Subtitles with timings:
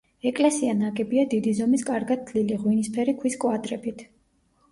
[0.27, 4.05] ეკლესია ნაგებია დიდი ზომის კარგად თლილი, ღვინისფერი ქვის კვადრებით.